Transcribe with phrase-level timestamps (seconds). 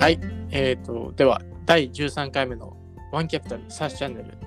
[0.00, 0.20] はい。
[0.52, 2.76] えっ、と、では、第13回目の
[3.10, 4.38] One Capital SaaS チャンネル。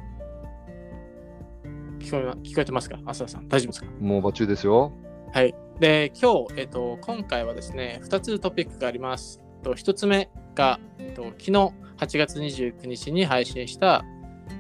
[2.00, 2.98] 聞こえま聞こえてますか？
[3.06, 3.88] 浅田さん、大丈夫ですか？
[4.00, 4.94] もうバチューですよ。
[5.34, 5.54] はい。
[5.82, 9.42] で、今日、えっ、と、今回はですね、2つトピックがあります。
[9.62, 11.74] と1つ目が、えっと、昨日8
[12.18, 14.06] 月29日に配信した、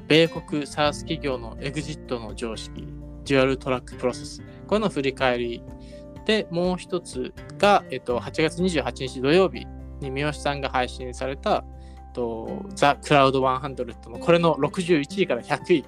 [0.09, 2.85] 米国 SaaS 企業の Exit の常識、
[3.23, 4.43] dual track process。
[4.67, 5.63] これの振り返り。
[6.25, 9.65] で、もう一つが、えっと、8月28日土曜日
[10.01, 11.63] に三好さんが配信された、
[12.13, 15.85] と、ザ・クラウド100のこれの61位から100位。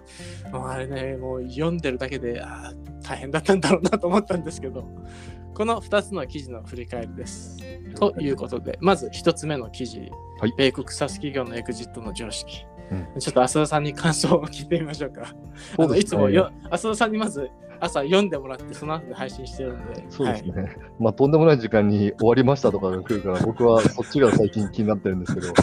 [0.52, 4.88] もうあれね、もう読んでるだけで、あー大変だったんだろうなと思ったんですけど、
[5.54, 7.60] この2つの記事の振り返りです。
[7.96, 10.10] ということで、まず1つ目の記事、
[10.40, 12.66] はい米国サス企業のエグジットの常識。
[13.16, 15.34] うちょっと浅田さんに感想を聞いてみましょうか。
[15.78, 17.50] ねいつもよ浅田さんにまず
[17.84, 20.06] 朝読んでもらって、その後で配信してるんで。
[20.10, 20.52] そうですね。
[20.54, 25.54] はいまあ、とんでもない時間に終わりましたとかが来るから、 僕はそっちが最近気になってるんですけど、ち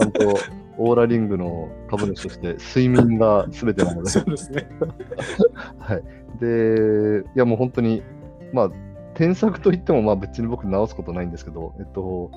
[0.00, 0.36] ゃんと
[0.78, 4.68] オーラリングの株主として睡眠が全てなので、そうですね。
[5.78, 6.02] はい。
[6.40, 8.02] で、いやもう本当に、
[8.52, 8.70] まあ、
[9.14, 12.30] 添削といっても、まあ別に僕直すことないんですけど、えっと、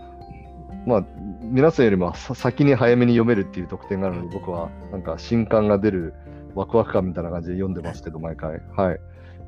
[0.86, 1.06] まあ、
[1.42, 6.14] 皆さんよりもさ先に早めに読めるっていう特典があるので、僕はなんか新刊が出る
[6.56, 8.62] ワクワク感みたいな感じで読んでますけど、毎回。
[8.76, 9.00] はい。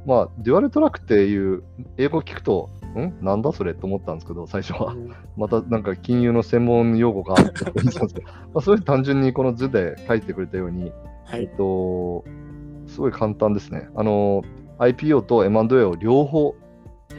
[0.05, 1.64] まあ、デュアルトラックっていう
[1.97, 3.14] 英語聞くと、ん？
[3.23, 3.73] なんだそれ？
[3.73, 4.95] と思ったんですけど、最初は。
[5.38, 10.91] またなんか金融の専門用語があって思ったんですけど、 まあ、それ単純にこの図で書いてくれたように、えっ
[11.25, 11.47] はい。
[11.50, 12.23] と、
[12.88, 13.89] すごい簡単ですね。
[13.95, 14.44] あの、
[14.80, 16.56] IPO と M&A を両方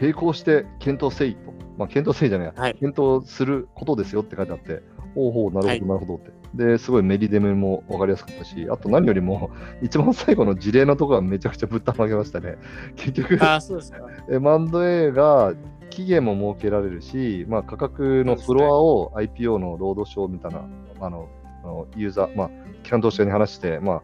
[0.00, 1.52] 並行して検討せいと。
[1.78, 2.74] まあ、検討せいじゃないや、はい。
[2.74, 4.82] 検討することですよって書いてあって、
[5.14, 6.32] ほうほう、なるほど、はいなるほどって。
[6.54, 9.50] で、すごいメリデメも分かりやすかったし、あと何よりも、
[9.82, 12.56] 一番最後の事例のところがめちゃくちゃぶったまげましたね。
[12.96, 13.98] 結局、ああ、そうですか。
[14.28, 15.54] M&A が
[15.90, 20.64] 期限も設けられるし、まあ、価格のフロアを IPO のロードショーみたいな、
[21.00, 21.28] あの、
[21.62, 22.50] あのユーザー、まあ、
[22.82, 24.02] 機関投資家に話して、まあ、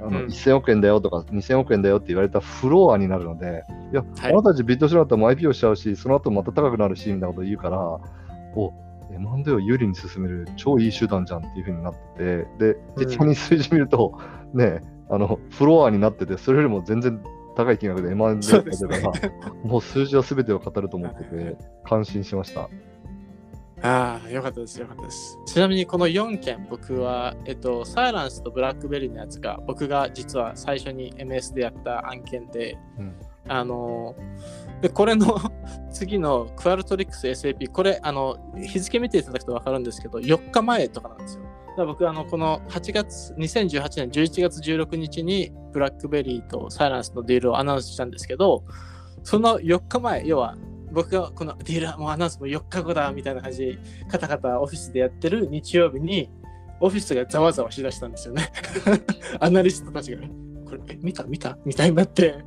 [0.00, 7.78] あのうん1000億円だよとか2000億円だよって言われたフロアになるので、いや、はいあなたたちビットしなかったらもう IPO しちゃうし、その後また高くなるし、みたいなこと言うから、
[8.54, 8.72] お
[9.12, 14.18] M&A を有利に進める超いい手段じゃんっていうふうになってて、で、実際に数字見ると、
[14.54, 17.22] ね、あの、フロアになってて、それよりも全然
[17.56, 22.68] 高い金額で M&A そうが出ですねてるから、もう数字は全てを語ると思ってて、感心しました。
[23.80, 25.38] ああ、よかったです、よかったです。
[25.46, 33.14] ちなみにこの4件、僕は、えっと、サイランスとブラックベリーのやつが、僕が実は最初に MS でやった案件で、うん
[33.48, 34.14] あの、
[34.80, 35.38] でこれの
[35.90, 41.42] 次のクアルトリックス SAP、これ、あの、日付見ていただくと分かるんですけど、4日前とかなんですよ。
[41.76, 48.64] だ僕、あの、この8月、2018年11月16日に、ブラックベリーとサイランスのディールをアナウンスしたんですけど、
[49.22, 50.56] その4日前、要は、
[50.92, 53.78] 僕がこのディールはもうアナウンスも4日後だみたいな感じで
[54.10, 56.30] カタカタオフィスでやってる日曜日に
[56.80, 58.50] オフィスがざわざわしだしたんですよね。
[59.40, 60.22] アナリストたちが、
[60.64, 61.24] これ、見た？
[61.24, 61.58] 見た？
[61.64, 62.44] みたいになって。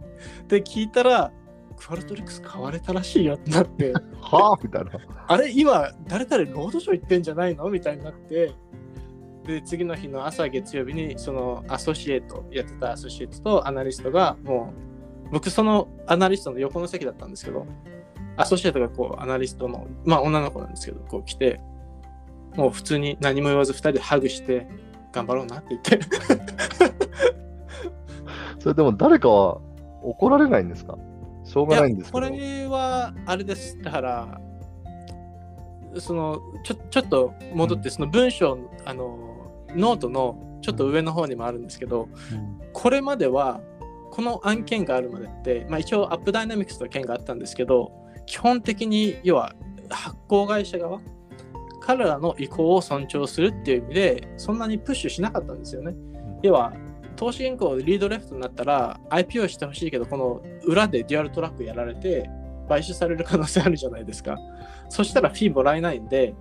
[0.48, 1.32] で、聞いたら、
[1.78, 4.92] Qualtrics 買われたらしいよってなって、はぁみたいな。
[5.28, 7.70] あれ、今、誰々ロードショー行ってんじゃないの？
[7.70, 8.54] みたいになって、
[9.46, 14.74] で、次の日の朝月曜日に、そのアソシエイト、やってたアソシエイトとアナリストが、も
[15.28, 17.66] う、僕、そのアナリストの横の席だったんですけど、
[18.38, 21.60] アソシエイトがこう、アナリストの、まあ女の子なんですけど、こう来て、
[22.56, 24.68] もう普通に何も言わず2人でハグして、
[25.12, 26.00] 頑張ろうなって言って、
[28.60, 29.62] それでも誰かは
[30.04, 30.98] 怒られないんですか？
[31.44, 32.12] しょうがないんです。
[32.12, 33.82] これはあれです。
[33.82, 34.42] だから
[35.98, 42.08] そのちょちょっと戻って、その文章あのノートのちょっと上の方にもあるんですけど、
[42.74, 43.62] これまでは
[44.12, 47.92] この案件があるまでって、まあ、一応 AppDynamics の件があったんですけど
[48.26, 49.56] 基本的に要は
[49.90, 51.00] 発行会社側
[51.80, 55.96] 彼らの意向を尊重するっていう意味でそんなにプッシュしなかったんですよね。
[56.44, 56.74] 要は
[57.22, 62.28] 投資銀行 lead left になったら IPO してほしいけどこの裏で dual track やられて
[62.68, 64.40] 買収される可能性あるじゃないですか。
[64.90, 66.34] そしたらフィーもらえないんで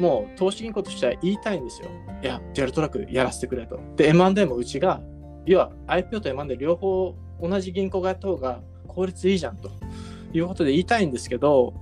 [0.00, 1.90] もう投資銀行としては言いたいんですよ。
[2.22, 3.78] いや、 dual track やらせてくれと。
[3.96, 5.02] で、M&A もうちが、
[5.44, 9.70] 要は IPO と M&A 両方同じ銀行がやった方が効率いいじゃんと
[10.32, 11.74] いうことで言いたいんですけど、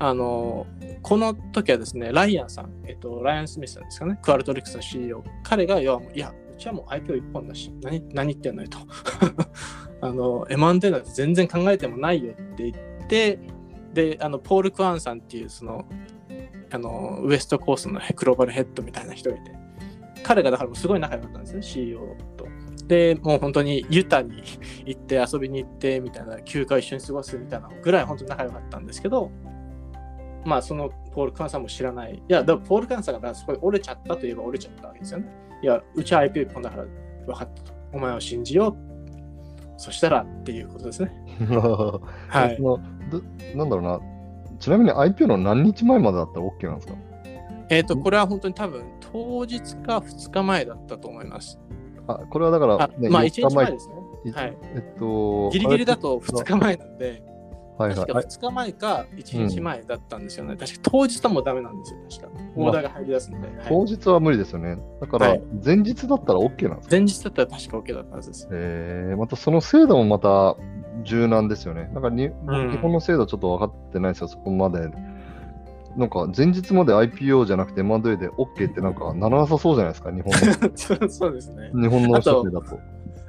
[0.00, 0.66] あの、
[1.02, 8.78] この時はですね、ライアンさん、えっと、ライアン・スミスさんですかね、クアルトリックスの CEO、彼が、要はもう、いや、ちはもう IPO 一本だし、何何言ってんのよと。
[10.00, 13.38] あの、M&A なんて全然考えてもないよって言って、
[13.92, 15.84] で、あの、ポール・クアンさんっていう、その、
[16.70, 19.52] あの、ウエストコースのグローバルヘッドみたいな人がいて、
[20.22, 22.00] 彼がだからすごい仲良かったんですね、CEO
[22.36, 22.46] と。
[22.88, 24.42] で、もう本当にユタに
[24.86, 29.30] 行って遊びに行ってみたいな、休暇一緒に過ごすみたいなぐらい本当に仲良かったんですけど、
[30.44, 32.14] まあそのポール・カンさんも知らない。
[32.16, 35.26] いや、でもポール・カンさんがそこ折れちゃったといえば折れちゃったわけですよね。
[35.62, 36.84] いや、うちは IP 1本だから
[37.26, 37.72] 分かったと。
[37.92, 38.92] お前を信じよう。
[39.76, 41.12] そしたらっていうことですね。
[42.28, 43.56] はい。
[43.56, 44.00] なんだろうな。
[44.58, 46.94] ちなみに IPO の何日前までだったら OK なんですか？
[47.68, 51.58] えっ、ー、と、これは本当に多分当日か2日前だったと思います。
[52.06, 54.32] あ、これはだから、ね、まあ1日前ですね。
[54.32, 54.56] はい。
[54.74, 57.22] えっと、ギリギリだと2日前なんで、
[57.78, 60.52] はいはい、確か2日前か1日前だったんですよね。
[60.52, 62.31] うん、確か当日はもうダメなんですよ、確か。
[62.56, 63.48] オーダーが入り出すんで。
[63.48, 64.78] まあ当日は無理ですよね。
[65.00, 68.48] だから、前日だったら OK なんですか、前日だったら確か OK だったはずです。
[68.50, 70.56] えー、またその制度もまた
[71.04, 71.90] 柔軟ですよね。
[71.92, 74.90] なんかに、うん、日本の制度ちょっと分かってないですよ、そこまで。
[75.96, 81.08] なんか前日まで IPO じゃなくて M&A で OK ってなんかならなさそうじゃないですか、日本の。
[81.08, 81.70] そうですね。
[81.74, 82.78] 日本の社だと。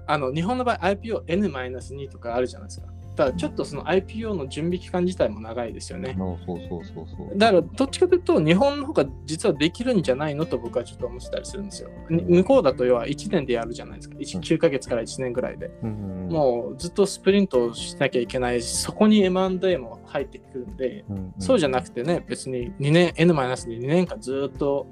[0.06, 2.88] あの日本の場合 IPON-2 とかあるじゃないですか。
[3.16, 6.16] だからちょっとその IPO の準備期間自体も長いですよね。
[6.18, 11.90] そうそうそうそうだからどっちかというと日本の方が実はできるんじゃないのと僕はちょっと思ってたりするんですよ。
[12.10, 14.16] 向こうだと要は1年でやるじゃないですか。
[14.18, 15.72] 9ヶ月から1年ぐらいで。
[15.84, 24.88] うんもうずっとスプリントをしなきゃいけないし、そこに M&A も入ってくるんで、うんそうじゃなくてね、別に2年、N-2 年間ずっと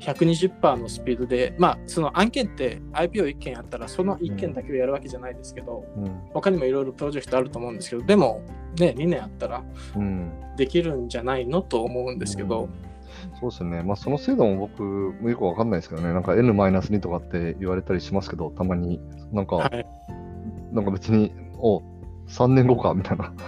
[0.00, 8.42] 120%のスピードで、まあ、その案件って IPO1 件やったら、その1件だけをやるわけじゃないですけど、うん、他にもいろいろプロジェクトあると思うんですけど、でも、
[8.78, 9.64] ね、2年あったら
[10.56, 12.64] できるんじゃないのと思うんですけど。
[12.64, 12.70] うん、
[13.40, 19.00] そうですね、まあ、その制度も僕、もよくわかんないですけどね、なんか N-2 とかって言われたりしますけど、たまに、
[19.32, 19.86] なんか、はい、
[20.72, 21.82] なんか別に、お
[22.28, 23.32] 3年後かみたいな。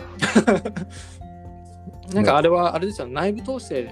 [2.12, 3.88] なんかあれは、あれですよ、内部統制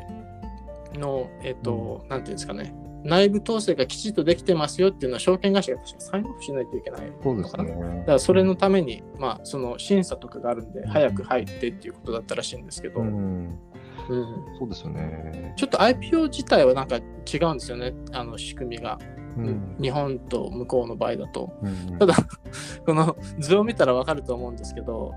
[0.94, 2.74] の、えっ、ー、と、うん、なんていうんですかね、
[3.04, 7.64] 内部統制がきちっとできてますよっていうのは証券会社が確かサインオフしないといけないのかな。
[7.64, 13.58] ね、だからそれのために、まあ、その審査とかがあるんで、早く入ってっていうことだったらしいんですけど、うん、
[14.08, 15.54] うん、そうですよね。
[15.56, 18.98] ちょっと IPO 自体はなんか違うんですよね、あの仕組みが。
[19.36, 21.52] うん、日本と向こうの場合だと。
[21.62, 22.14] うん、ただ、
[22.84, 25.14] この図を見たら分かると思うんですけど、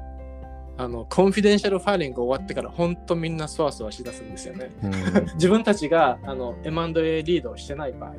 [0.77, 4.71] あの confidential filing 終わってから本当みんなそわそわしだすんですよね。
[4.83, 4.91] うん、
[5.35, 8.15] 自分たちがあの M&A リードをしてない場合。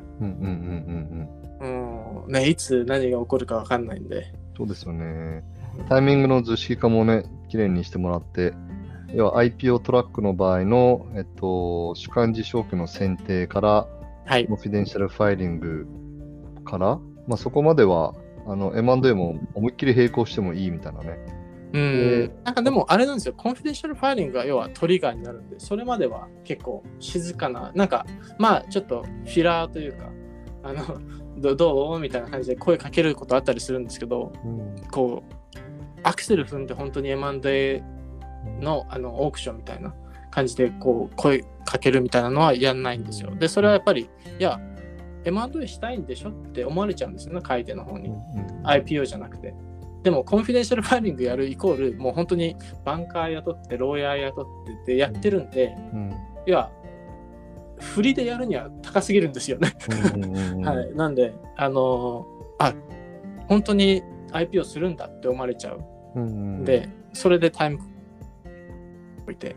[2.27, 4.33] ね、いつ何が起こるか分かんないんで。
[4.57, 5.43] そうですよね。
[5.89, 8.53] タイミングの図式化もね、きれいにしてもらって、
[9.13, 13.87] 要は IPO トラックの場合の、えっと、主幹事証券の選定から、
[14.25, 15.87] はい、 confidential filing
[16.65, 18.15] から、まあ、そこまでは
[18.47, 21.42] あの M&A も思いっきり並行してもいいみたいなね。
[21.73, 28.05] うん、なんかでもあれなんですよ、 confidential filing が要はトリガーになるんで、それまでは結構静かな、なんか
[28.37, 30.09] まあちょっと feeler というか、
[30.63, 31.01] あの
[31.37, 35.59] どどうみたいな感じで声かけることあったりするんですけど、うん、こう、
[36.03, 37.83] アクセル踏んで本当に M&A
[38.61, 39.93] のあのオークションみたいな
[40.29, 43.31] 感じでこう声かけるみたいなのはやんないんですよ。
[43.35, 44.09] で、それはやっぱり、
[44.39, 44.59] いや、
[45.25, 48.09] M&A したいんでしょって思われちゃうんですよね、買い手の方に。
[48.09, 49.53] うん、IPO じゃなくて。
[50.03, 56.13] でも、 confidential filing やるイコール、もう本当に banker 雇って、 lawyer 雇ってでやってるんで、うん、
[56.45, 56.69] いや、
[57.79, 59.73] 振りでやるには高すぎるんですよね
[60.63, 60.95] はい。
[60.95, 62.73] なんで、あのー、あ、
[63.47, 65.83] 本当に IP をするんだって思われちゃう。
[66.15, 66.25] うんう
[66.61, 67.79] ん、で、それでタイム
[69.23, 69.55] 置いて、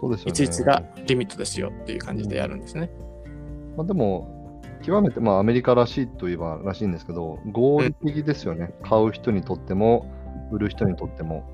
[0.00, 0.30] そうですよね。
[0.30, 2.90] いついつがリミットですよっていう感じでやるんですね。
[3.76, 4.37] まあ、でも、
[4.78, 8.72] 極めて、まあ、アメリカらしいといえばらしいんですけど、合理的ですよね。
[8.82, 10.10] 買う人にとっても、
[10.50, 11.44] 売る人にとっても。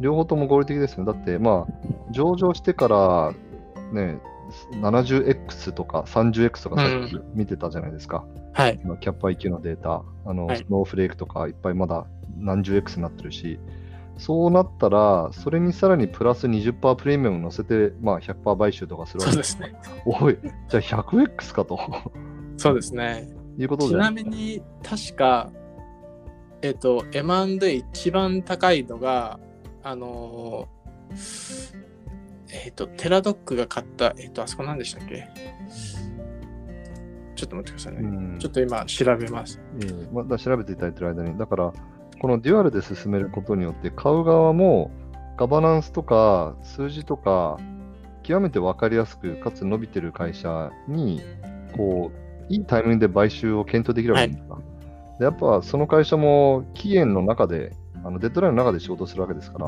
[0.00, 1.04] 両方とも合理的ですよ。
[1.04, 3.32] だって、まあ、上場してから、
[3.92, 4.18] ね、
[4.80, 8.24] 70X とか 30X とかさっき見てたじゃないですか。
[8.36, 8.78] うん、はい。
[9.00, 12.06] キャッパ IQ のデータ、あの、はい、スノーフレークとかいっぱいまだ
[12.38, 13.58] 何十 X になってるし、
[14.18, 19.74] そうなったら、それにさらにプラス20%プレミアム乗せて、まあ100%買収とかするわけですね。
[20.04, 20.38] おい、
[20.68, 21.78] じゃあ 100X かと。
[22.62, 23.28] そうですね。
[23.58, 25.50] いうことちなみに、確か、
[26.62, 29.40] えっ、ー、と、M&A 一番高いのが、
[29.82, 31.76] あのー、
[32.52, 35.28] えっ、ー、と、テラドックが買った、えっ、と、あそこ何でしたっけ？
[37.34, 38.38] ちょっと待ってくださいね。
[38.38, 39.60] ちょっと今調べます。
[39.80, 41.72] えー、まだ調べていただいてる間に、だから、
[42.20, 44.92] このデュアルで進めることによって、買う側も
[45.36, 47.58] ガバナンスとか数字とか、
[48.22, 51.20] 極めて分かりやすく、かつ伸びてる会社に、
[51.76, 52.21] こう、
[52.52, 54.54] いいタイミングで買収を検討できるわけですか。
[54.54, 57.72] はい、でやっぱその会社も期限の中で、
[58.04, 59.66] あのデッドラインの中で仕事するわけですから、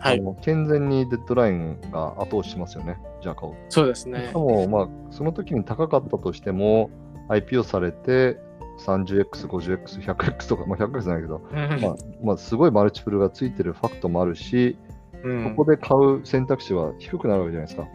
[0.00, 3.52] はい、あの健全にデッドラインが後押ししますよね、じゃあ買う。
[3.68, 4.26] そうですね。
[4.28, 6.90] しかも、まあ、その時に高かったとしても、
[7.28, 8.38] IPO されて、
[8.84, 14.76] 30X、50X、100X とか、まあ、100X じゃないけど、まあ、まあ、すごいマルチプルがついてるファクトもあるし、
[15.24, 17.88] うん、ここで買う選択肢は低くなるわけじゃないですか。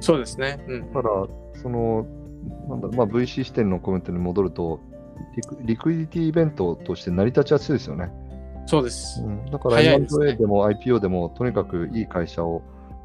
[0.00, 0.58] そうですね。
[0.66, 1.26] うん、だから、
[1.62, 2.06] その、
[2.68, 4.80] なんだろうまあ、VC 視点のコメントに戻ると
[5.36, 8.10] リク、リクイディティイベントとして成り立ちやすいですよね。
[8.66, 9.22] そうです。
[9.22, 12.62] うん、だから、M&A でも IPO でも、とにかくいい会社を、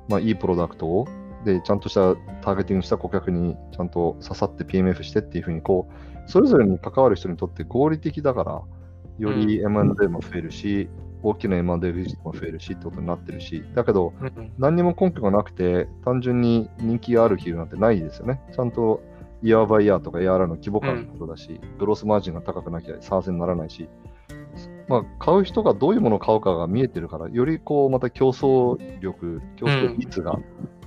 [0.07, 1.07] まあ、いいプロダクトを、
[1.45, 8.61] で、ちゃんとしたターゲティングした顧客にちゃんと刺さって PMF してっていうふうに、こう、それぞれに関わる人にとって合理的だから、
[9.19, 10.89] より M&A も増えるし、
[11.21, 18.41] 大きな M&A ビジネスも増えるしってことになってるし、だけど、うん何にも根拠がなくて、単純に人気がある企業なんてないですよね。
[18.53, 19.01] ちゃんと
[19.41, 23.87] イヤーバイヤーとか ARR の規模感もそうだし、グロスマージンが高くなきゃ賛成にならないし、
[24.87, 30.39] まあ、買う人がどういうものを買うかが見えてるから、よりこうまた競争力、競争率が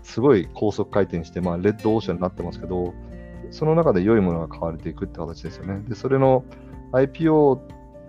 [0.02, 2.92] すごい高速回転して、まあ、レッドオーシャンになってますけど、
[3.50, 5.82] その中で良いものが買われていくって形ですよね。
[5.88, 6.44] で、それの
[6.92, 7.60] IPO、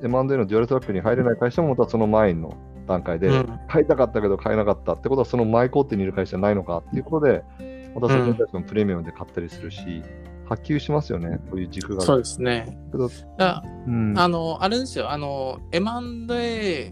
[0.03, 2.57] M&A のデュアルトラックに入れない会社もまたその前の
[2.87, 3.59] 段階で、うん。
[3.67, 7.43] 買いたかったけど買えなかったってことは、その前工程にいる会社ないのかっていうことで、
[7.93, 10.01] またそれに対してもプレミアムで買ったりするし、
[10.55, 12.01] 波及しますよね、こういう軸が。
[12.01, 12.77] そうですね。
[12.91, 16.91] けどあうん、あの、あれですよ、あの、M&A、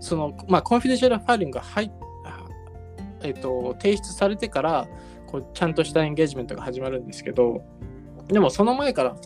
[0.00, 1.90] その、まあ、 confidential filing が入っ
[3.22, 4.88] えっと、提出されてから、
[5.26, 7.62] こう、ちゃんとした engagement が始まるんですけど、
[8.28, 9.16] でもその前から、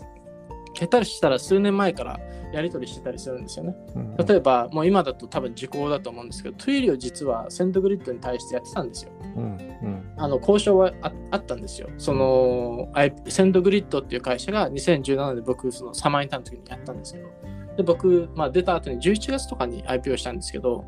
[0.74, 2.18] 下手したら数年前から
[2.52, 3.76] やり取りしてたりするんですよね。
[3.94, 9.12] うん例えば、もう今だと多分時効だと思うんですけど、 Twilio 実は SendGrid に対してやってたんですよ。
[9.36, 11.88] うんうんあの交渉はああったんですよ。
[11.98, 17.28] その、 SendGrid っていう会社が2017年で僕、そのサマーインターンの時にやったんですけど、
[17.76, 20.84] で僕、まあ、出た後に11月とかに IPO したんですけど、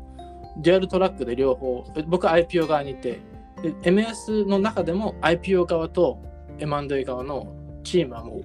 [0.57, 3.19] dual track で両方、僕は IPO 側にいて、
[3.61, 6.21] で MS の中でも IPO 側と
[6.59, 7.53] M&A 側の
[7.83, 8.41] チームはも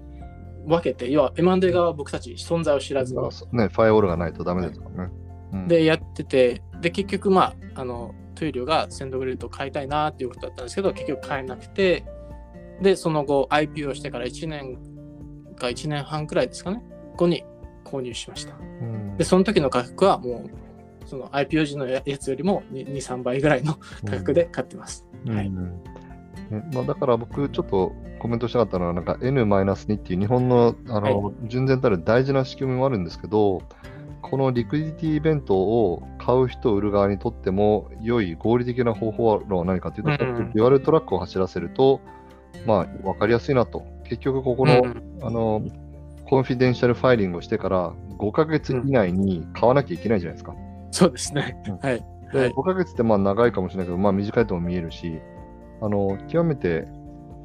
[0.66, 3.20] う分けて、要は M&A 側は僕たち存在を知らずに
[3.52, 5.12] ね、ファイアウォールがないとダメですからね。
[5.52, 12.04] うん、でやってて、で、結局、まあ、あの、 Twilio が SendGrid を買いたいなっていうことだったんですけど、結局買えなくて、
[12.80, 14.78] で、その後、IPO してから1年
[15.56, 16.82] か1年半くらいですかね、
[17.16, 17.44] 後に
[17.84, 18.54] 購入しました。
[18.54, 19.16] うん。
[19.16, 25.06] で、その時の価格はもう、その IPO 時のややつよりも2、2 3倍ぐらいの価格で買ってます。
[25.26, 25.82] はいうん。
[26.50, 33.62] ねまあ、だから僕、ちょっとコメントしたかったのは、なんか N-2 っていう日本のあの、は純然たる大事な仕組みもあるんですけど、
[34.22, 42.00] このリクイディティイベントを買う人、売る側にとっても、良い合理的な方法は何かというと、デュアルトラックを走らせると、
[42.66, 43.84] まあ、わかりやすいなと。
[44.04, 45.62] 結局、ここの、うんあの、
[46.24, 50.54] confidential filing をしてから5ヶ月以内に買わなきゃいけないじゃないですか。
[50.90, 51.78] そうですねうん。
[51.78, 52.04] はい。
[52.32, 55.20] で、はい5ヶ月ってまあ長いかもしれないけど、まあ短いとも見えるし、
[55.82, 56.86] あの、極めて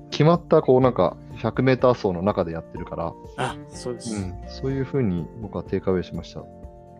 [0.09, 4.15] 決まったこうなんか100メーター走の中でやってるから、あ、そうです。
[4.15, 6.43] うん、そういうふうに僕は takeaway しました。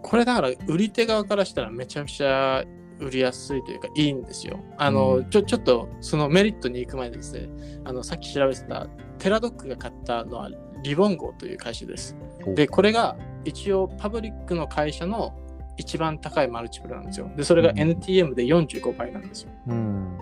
[0.02, 2.64] これだから売り手側からしたらめちゃくちゃ
[3.00, 4.60] 売りやすいというかいいんですよ。
[4.78, 7.48] あの、うんちょちょっとそのメリットに行く前にですね、
[7.86, 8.88] あのさっき調べてた
[9.20, 10.50] テラドックが買ったのは
[10.84, 12.16] リボン号という会社です。
[12.46, 15.34] おで、これが一応パブリックの会社の
[15.78, 17.30] 一番高いマルチプルなんですよ。
[17.36, 19.52] で、それがうん NTM で45倍なんですよ。
[19.68, 20.18] うん。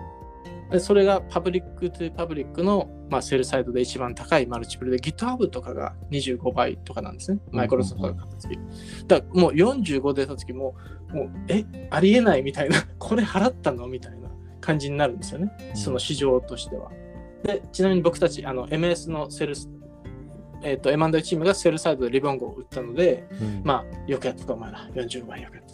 [0.71, 7.39] で、それがパブリックとパブリックの、まあ、セルサイドで一番高いマルチプルで GitHub とかが25倍とかなんですね。
[7.51, 8.59] マイクロソフトが買った時。
[9.07, 10.75] だからもう45出た時も、
[11.13, 14.29] もう、え、ありえないみたいな、 これ払ったのみたいな
[14.59, 15.51] 感じになるんですよね。
[15.69, 16.91] うんその市場としては。
[17.43, 19.69] で、ちなみに僕たち、あの、MS のセルス、
[20.63, 25.64] えっ、と、M&A チームがセルサイドでリボン号を売ったので、うんまあ、よくやったと、お前ら、45倍よくやっ。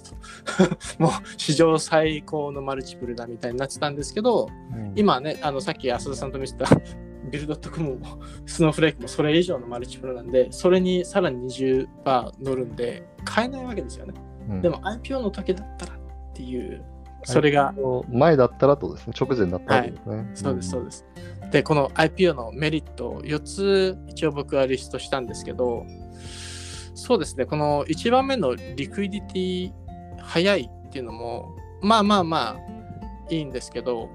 [1.00, 6.66] もう、史上最高のマルチプルだみたいになってたんですけど、うん今ね、あのさっき浅田さんと見せた
[7.30, 11.88] ビルドットコムもスノーフレークもそれ以上のマルチプルなんで、それにさらに20%
[12.42, 14.14] 乗るんで、買えないわけですよね。
[14.50, 15.98] うんでも IPO の時だったらっ
[16.34, 16.84] ていう、
[17.24, 17.74] それが、
[18.10, 20.32] 前だったらとですね、直前だったらとですね。
[20.34, 21.06] そうです、そうです。
[21.52, 25.86] で、この IPO のメリットを4つ一応僕はリストしたんですけど、
[26.96, 29.74] そうですね、この1番目のリクイディティ
[30.24, 32.72] 早いっていうのも、まあまあまあ
[33.34, 34.10] いいんですけど、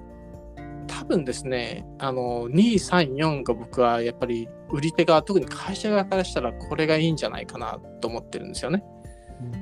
[0.87, 8.83] 多分ですね、あの、2、3、4が僕はやっぱり売り手側、特に会社側からしたらこれがいいんじゃないかなと思ってるんですよね。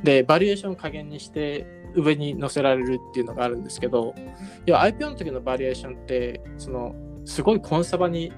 [0.04, 4.14] で、バリエーション加減にして上に乗せられるっていうのがあるんですけど、
[4.66, 8.32] いや、IPO の時のバリエーションって、その、すごいコンサバに、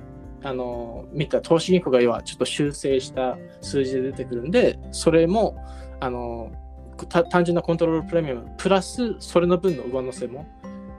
[0.43, 5.55] あの、見た投資銀行が要はちょっと修正した数字で出てくるんで、それも、
[5.99, 6.66] あの、た
[7.05, 10.47] 単純なコントロールプレミアム、プラスそれの分の上乗せも、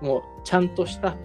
[0.01, 1.17] もうちゃんとした、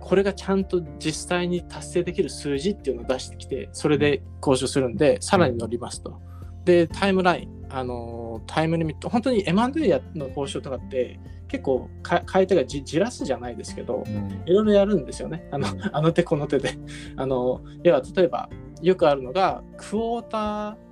[0.00, 6.20] これがちゃんと実際に達成できる数字っていうのを出してきて、それで交渉するんで、さらに乗りますと。
[6.64, 11.18] で、タイムライン、あのタイムリミット、本当に M&A の交渉とかって
[11.48, 14.42] 結構か買い手がじじらすじゃないですけどうん。
[14.46, 15.48] いろいろやるんですよね。
[15.50, 16.78] あのあの手この手で。
[17.16, 18.48] あの要は例えば
[18.82, 20.87] よくあるのがクォーター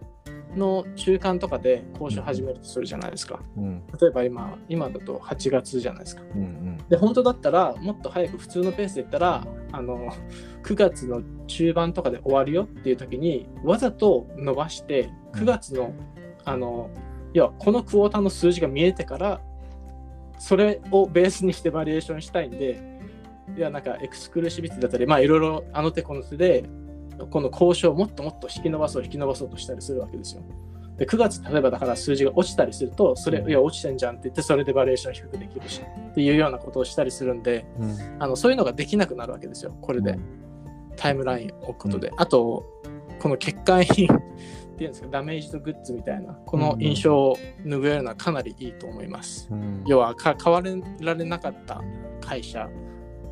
[0.56, 3.40] の中間とかで交渉始めるとするじゃないですか。
[3.56, 3.82] うん。
[4.00, 6.22] 例えば今今だと8月じゃないですか。
[6.34, 6.78] うんうん。
[6.88, 10.12] で本当だったらもっと早く普通のペースで言ったらあの
[10.62, 15.92] 9月の中盤とかで終わるよっていう時にわざと伸ばして9月の
[16.44, 16.90] あの
[17.34, 19.40] いやこのクォーターの数字が見えてから
[20.38, 23.00] それをベースにしてバリエーションしたいんで
[23.56, 26.64] いやなんかエクスクルーシビティだったりまあいろいろあの手この手で
[27.30, 30.42] この交渉をもっともっと引き伸ばそう引き伸ばそうとしたりするわけですよ。
[30.96, 38.16] で9月例えばだから数字が落ちたりするとそれいや落ちてんじゃんって言ってそれでバリエーション低くできるしっていうようなことをしたりするんでうん。
[38.18, 40.18] あのそういうのができなくなるわけですよこれで。
[40.96, 42.64] タイムラインを置くことで、あと
[43.20, 44.18] この欠陥品 っ
[44.76, 49.84] ていうんですかダメージとグッズみたいなこの印象を拭えるのはかなりいいと思います、うん。
[49.86, 50.62] 要はか変わ
[51.00, 51.82] られなかった
[52.20, 52.68] 会社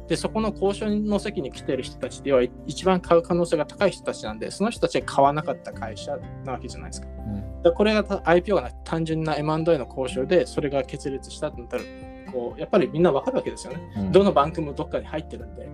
[0.09, 11.83] でそこの交渉の席に来てる人たちって要は一番買う可能性が高い人たちなんでその人たちが買わなかった会社なわけじゃないですかうんこれがた IPO がな単純な M&A の交渉でそれが決裂したってなったら
[12.31, 15.69] こうやっぱりみんなわかるわけですよねうんどのバンクもどっかに入ってるんで。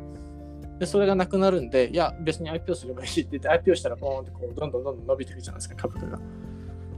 [0.81, 6.19] で、それがなくなるんで、いや、別に IPO すればいいって言って、IPO したらボーンってこうどんどんどんどん伸びていくじゃないですか、株価が。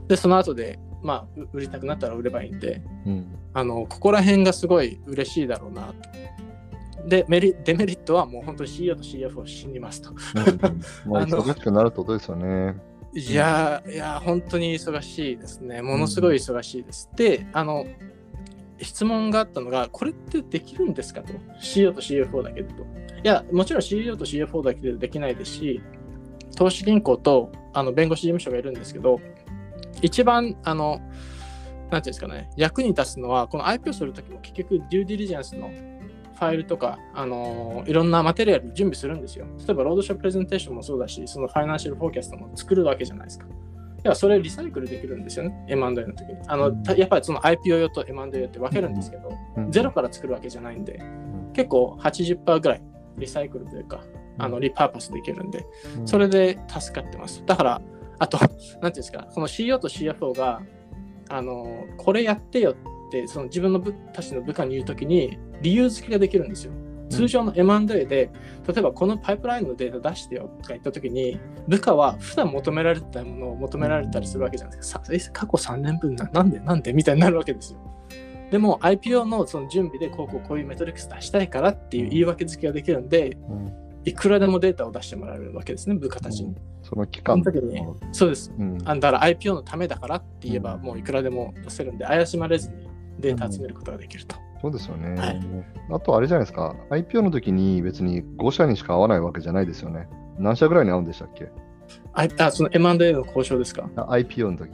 [0.07, 5.95] で、その後で、まあ、う売りたくなったら売ればいいんで、うんあの、ここら辺がすごい嬉しいだろうなと。
[7.07, 10.11] で、メリデメリットはもう本当に CEO と CFO 死にますと。
[10.11, 10.15] うん
[11.11, 12.75] まあ忙しくなるってことですよね。
[13.15, 15.81] いやー、いやー、本当に忙しいですね。
[15.81, 17.09] ものすごい忙しいです。
[17.15, 17.85] で、あの、
[18.81, 21.33] 質問があったのが、これってできるんですかと。
[21.59, 22.83] CEO と CFO だけでと。
[22.83, 22.85] い
[23.23, 25.81] や、もちろん CEO と CFO だけでできないですし、
[26.55, 29.19] 投資銀行とあの弁護士事務所がいるんですけど、
[30.01, 30.99] 一番、あの、
[31.91, 35.69] なんていうんですかね、役に立つのは、この IPO するときも結局、デューディリジェンスの
[36.33, 39.45] ファイルとか、あのいろんなマテリアル準備するんですよ。
[39.59, 43.45] 例えば、ロードショープレゼンテーションもそうだし、そのファイナンシャルフォーキャストも作るわけじゃないですか。
[44.05, 46.37] いや、それリサイクルできるんですよね、M&A の時に。
[46.47, 52.81] あの、たやっぱりその IPO 用と M&A 用って分けるんですけど、うんゼロから作るわけじゃないんで、ん結構80%ぐらい
[53.17, 54.03] リサイクルというか、
[54.39, 55.65] あのリパーパスできるんで、
[55.99, 57.43] うんそれで助かってます。
[57.45, 57.81] だから、
[58.19, 60.61] あと、なんていうんですか、この CEO と CFO が、
[61.29, 62.75] あの、これやってよっ
[63.11, 66.73] て、その自分の部たちの部下に言うときに、理由付けができるんですよ。
[67.09, 68.29] 通常の M&A で、例
[68.77, 74.93] えばこのパイプラインのデータ出してよとか言ったときに、部下は普段求められてたものを求められたりするわけじゃないです
[75.31, 75.45] か。
[75.45, 77.79] 過去3年分な、なんでなんでみたいになるわけですよ。
[78.51, 83.73] でも IPO のその準備でこうこうこういうメトリックス出したいからっていう言い訳付けができるんで、うん
[84.05, 86.53] いくらでもデータを出してもらえるわけですね、部下たちに。
[86.81, 88.51] その期間その時にそうです。
[88.57, 92.87] うんあだから IPO のためだからって言えば、うんもういくらでも出せるんで、怪しまれずに
[93.23, 94.35] データ集めることができると。
[94.61, 95.19] そうですよね。
[95.19, 95.39] はい
[95.91, 100.07] あとあれじゃないですか、IPO の時に別に5社にしか会わないわけじゃないですよね。
[100.39, 101.49] 何社ぐらいに会うんでしたっけ？
[102.13, 103.89] ああその M&A の交渉ですか？
[103.95, 104.71] あ ?IPO の時。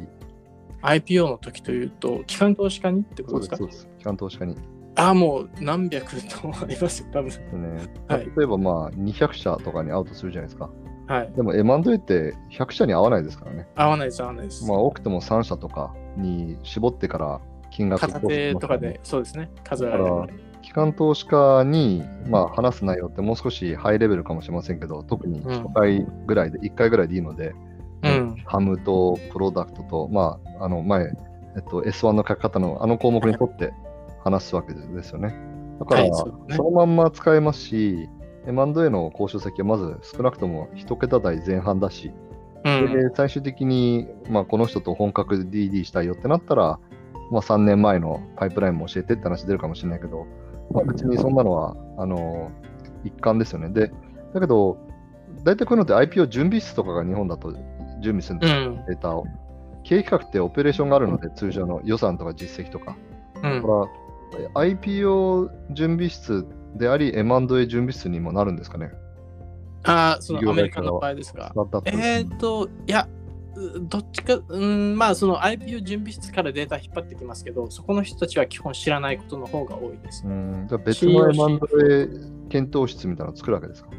[0.83, 3.57] ?IPO の時というと、機関投資家にってことですか？
[3.57, 3.87] そうです。
[3.97, 4.55] 機関投資家に。
[4.95, 7.29] あもう何百とありますよ、多分。
[7.29, 10.69] ねはい例えばまあ200社とかに会うとするじゃないですか。
[11.07, 11.31] はい。
[11.35, 13.67] でも M&A って100社に会わないですからね。
[13.75, 14.65] 合わないです、合わないです。
[14.67, 20.49] まあ多くても3社とかに絞ってから金額片手とかで、そうですね、数えられる。
[20.61, 27.55] 機関投資家に、まあ、話す内容ってもう少しハイレベルかもしれませんけど、特に初回ぐらいで、1回ぐらいでいいので、
[28.03, 28.35] うん。
[28.45, 31.05] ハムとプロダクトと、まあ、あの前、
[31.55, 33.73] えっと、S1 の書き方のあの項目にとって
[34.23, 35.35] 話すわけですよね。
[35.79, 38.09] だから、はいそうねそのまんま使えますし、
[38.45, 42.11] M&A の交渉先はまず少なくとも1桁台前半だし、
[42.63, 46.79] うんで最終的に、まあ、この人と本格で DD したいよってなったら、
[47.31, 50.25] まあ、3年前のパイプラインも教えてって話出るかもしれないけど、
[50.71, 52.51] まあ、別にそんなのはあの
[53.03, 53.69] 一環ですよね。
[53.69, 53.91] で、
[54.33, 54.77] だけど、
[55.43, 57.53] 大体こういうのって IPO 準備室とかが日本だと
[58.01, 58.85] 準備するんですよ、うん。
[58.85, 59.25] データを。
[59.83, 62.95] 経営企画ってオペレーションがあるので、通常の予算とか実績とか。
[63.43, 63.87] うんだから
[64.53, 68.91] IPO 準備室であり、M&A 準備室にもなるんですかね。
[69.83, 71.51] あーそのアメリカの場合ですか。
[71.55, 73.18] だっーっと、いや、う
[73.81, 80.29] どっちか、うん、まあ、その IPO 準備室からデータ引っ張ってきますけど、そこの人たちは基本知らないことの方が多いですう。
[80.29, 83.89] ん、じゃあ別の M&A 検討室みたいなのを作るわけですか？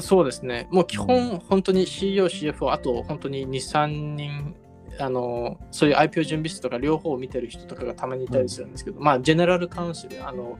[0.00, 0.66] そうですね。
[0.72, 4.56] もう基本、本当に CEO、CFO、あと本当に2、3人、
[4.98, 10.58] あのそういう IPO 準備室とか両方を見てる人とかがたまにいたりするんですけど、まあ、ジェネラルカウンシル、あの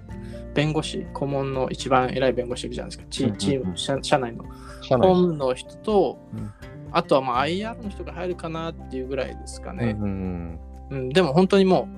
[0.54, 4.44] 弁護士、顧問の一番偉い弁護士いるじゃないですか、チーム、社社内の。
[4.82, 6.52] 社内本務の人と、うん
[6.94, 9.96] あとはまあ IR の人が入るかなっていうぐらいですかね。
[9.98, 10.58] うん
[10.90, 11.88] うん、でも本当にも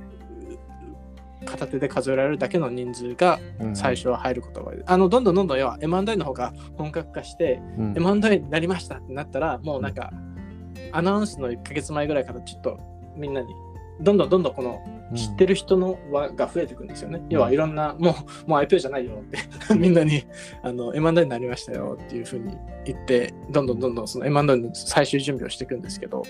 [1.42, 7.94] う、片手で数えられるだけの人数がうん最初は入ることが多い、あのどんどんどんどん要は M&A の方が本格化して、うん。
[7.96, 10.10] M&A になりましたってなったらもうなんか、
[10.92, 12.78] アナウンスの1ヶ月前ぐらいからちょっと
[13.16, 13.48] みんなに
[14.00, 14.80] どんどんどんどんこの
[15.14, 17.22] 知ってる人の輪が増えていくんですよね。
[17.30, 18.14] 要はいろんな、も
[18.46, 19.38] うもう IPO じゃないよって
[19.74, 20.24] みんなに
[20.62, 26.22] あの M&A になりましたよっていうふうに言って、どんどんどんどんその M&A の最終準備をしていくんですけど、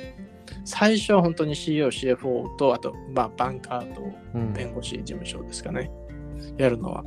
[0.64, 4.02] 最初は本当に CEO、CFO と、あと、まあ、バンカーと
[4.34, 5.90] うん弁護士事務所ですかね、
[6.56, 7.04] やるのは。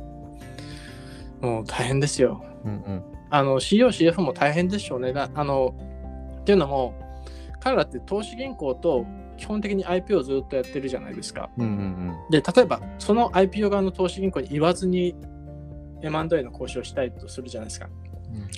[1.40, 2.44] もう大変ですよ。
[2.64, 5.12] うんうんあの CEO、CFO も大変でしょうね。
[5.12, 5.74] なあの
[6.40, 6.94] っていうのも、
[7.60, 9.06] 彼らって投資銀行と
[9.40, 11.48] 基本的に IPO をずっとやってるじゃないですか。
[11.56, 15.16] うんうんで、例えば、その IPO 側の投資銀行に言わずに
[16.02, 17.88] M&A の交渉をしたいとするじゃないですか。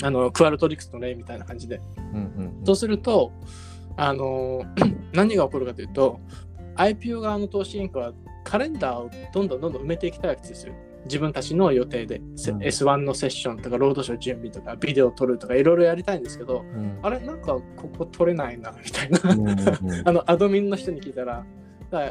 [0.03, 1.81] あのクアルトリックスの例みたいな感じで。
[1.97, 3.33] うんうんそうすると、
[3.97, 4.65] あの
[5.15, 6.21] 何が起こるかというと、
[6.77, 10.75] IPO 側の投資銀行はカレンダーをどんどんどんどん埋めていきたいわけですよ。
[11.05, 12.59] 自分たちの予定で、せうん。
[12.59, 16.99] S1 のセッションとか、ロードショー準備とか、ビデオを撮るとか、いろいろやりたいんですけど、うん。
[17.03, 20.03] あれ、なんかここ撮れないな、みたいな。
[20.05, 21.45] あのアドミンの人に聞いたら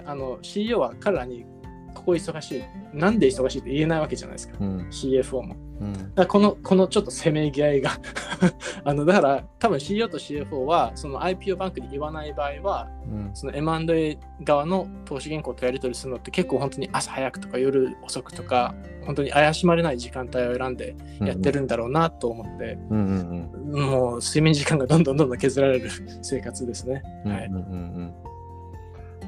[0.06, 1.46] あの CEO は彼らに
[1.94, 4.88] ここ忙しい、なんで忙しいって言えないわけじゃないですか、うん。
[4.90, 5.56] CFO も。
[5.82, 6.16] うん。
[6.16, 7.92] だこのこのちょっとせめぎ合いが
[8.86, 13.32] あのだから多分 CEO と CFO はその IPO バンクに言わない場合はうん。
[13.34, 18.76] その M&A 側の投資銀行とやり取りするのって結構本当に朝早くとか夜遅くとか
[19.06, 23.82] 本当に怪しまれない時間帯を選んでやってるんだろうなと思って、うんうんうん。
[23.90, 25.90] もう睡眠時間がどんどんどんどん削られる
[26.22, 27.02] 生活ですね。
[27.26, 27.66] はい、うんうんうん。
[27.66, 28.14] うん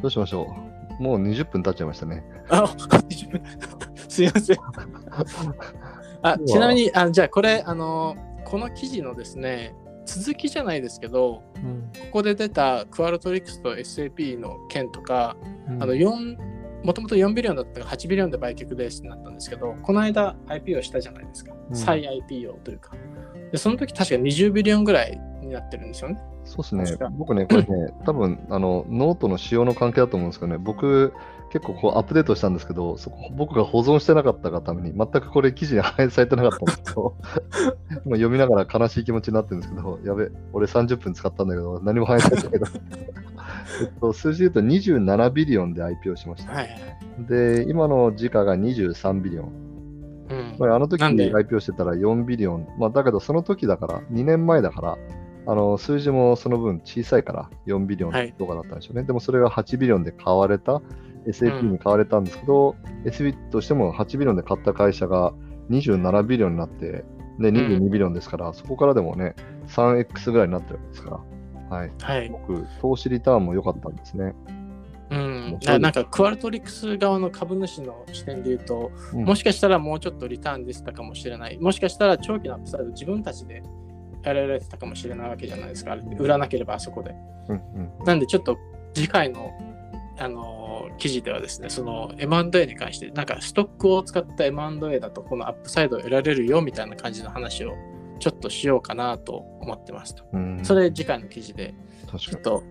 [0.02, 0.73] どうしましょう？
[1.00, 2.24] もう20分経っちゃいましたね。
[2.50, 3.42] あ20分。
[4.08, 4.58] すいません。
[6.22, 9.76] あちなみにあじゃあこれあのこの記事のですね
[10.06, 11.44] 続きじゃないですけどこ
[12.12, 15.38] こで出たクアルトリックスと SAP の件とか、
[15.80, 16.38] あの4
[16.84, 21.76] もともと4ビリオンだったが8ビリオンで売却ですってなったんですけどこの間 IPO したじゃないですか、うん。
[21.76, 22.92] 再 IPO というか。
[23.52, 27.08] でその時確か20ビリオンぐらいになってるんですよねそうですね。
[27.12, 31.14] 僕ね、これね、 多分あのノートの仕様の関係だと思うんですけどね、僕、
[31.52, 37.16] 結構こうアップデートしたんですけど、そこ僕が保存してなかったがために、全くこれ記事に反映されてなかったんですけど、
[38.06, 42.66] 今読みながら悲しい気持ちになってるんですけど、やべ、俺30分使ったんだけど、何も反映されてないけど、
[43.82, 46.54] えっと、数字で言うと27 billion で IPO しました。
[46.54, 46.70] はい
[47.20, 49.64] で、今の時価が23 billion。
[50.30, 52.68] うんまあ、あの時に IPO してたら4 billion。
[52.80, 54.98] まあ、だけど、その時だから、2年前だから、
[55.46, 59.04] あの数字もその分小さいから4ビリオンとかだったんでしょうね。
[59.04, 60.82] でもそれが8 billion で買われた、
[61.28, 62.76] SAP に買われたんですけど、
[63.06, 65.34] SB としても8ビリオンで買った会社が
[65.70, 67.04] 27 billion になって、
[67.40, 69.36] で22 billion ですから、そこからでもね、
[69.68, 71.10] 3X ぐらいになってるわけですか
[71.70, 71.92] ら、はい。
[72.02, 74.34] はい僕、投資リターンも良かったんですね。
[75.10, 81.58] うん、そうあなんかクアルトリックス側の株主の視点で言うと、うんもしかしたらもうちょっとリターン出したかもしれない。
[81.60, 83.62] もしかしたら長期のアップサイド自分たちで
[84.24, 85.98] やられてたかもしれないわけじゃないですか。
[86.18, 87.16] 売らなければあそこで。
[87.50, 88.58] うんうんなんでちょっと
[88.94, 89.52] 次回の、
[90.18, 90.64] あのー
[90.98, 97.74] 記事ではですね、その M&A に関して、なんかストックを使った M&A だとこのアップサイドを得られるよみたいな感じの話を
[98.20, 100.24] ちょっとしようかなと思ってますと。
[100.34, 101.74] うんそれ次回の記事で
[102.18, 102.64] ちょっと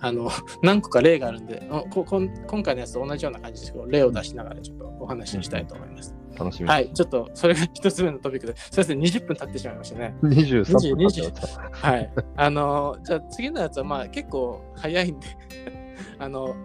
[0.00, 0.30] あの
[0.62, 6.12] 何個か例があるんでおここん今回のやつと同じような感じですけど例を出しながらちょっとお話ししたいと思います。
[6.12, 6.68] に楽しみ。
[6.68, 10.14] はい、ちょっとそれが一つ目のトピックで、すみません、20分経ってしまいましたね。
[10.22, 11.70] 23分経ってま。
[11.72, 12.10] はい。
[12.36, 15.26] あの、じゃあ次のやつはまあ結構早いんで、
[16.18, 16.56] あの、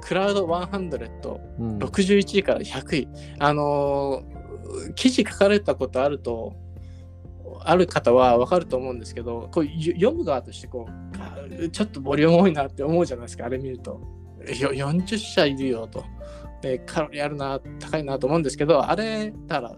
[0.00, 3.08] クラウド100、うん61位から100位。
[3.38, 4.40] あのー
[4.94, 6.54] 記事書かれたことあると、
[7.60, 14.00] ある方は分かると思うんですけど、こうよ読む側としてこう、あちょっとボリューム多いなって思うじゃないですか、あれ見ると。
[14.60, 16.04] よ40社いるよと。
[16.60, 19.76] で、カロリーあるな、高いなと思うんですけど、あれ、だから、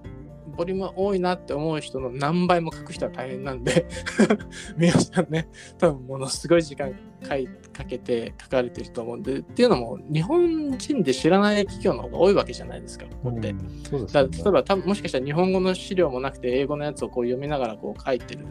[0.57, 3.87] ボリューム多いなって思う人の何倍も書く人は大変なんで、
[4.77, 6.93] 皆さんね、多分ものすごい時間
[7.27, 13.51] かいかけて書かれてると思うんで、っていうのも、日本人で知らない企業の方が多いわけじゃないですか、ここって。
[13.51, 13.65] うんね
[14.13, 18.47] 例えば多分もしかしたら日本語の資料もなくて英語のやつをこう読みながらこう書いてる